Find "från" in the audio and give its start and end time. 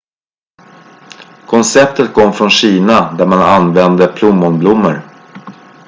2.33-2.49